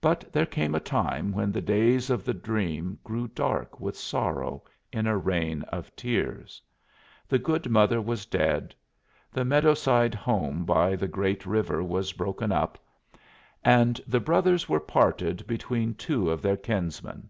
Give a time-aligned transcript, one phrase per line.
[0.00, 4.62] But there came a time when the days of the dream grew dark with sorrow
[4.90, 6.62] in a rain of tears.
[7.28, 8.74] The good mother was dead,
[9.30, 12.78] the meadowside home by the great river was broken up,
[13.62, 17.28] and the brothers were parted between two of their kinsmen.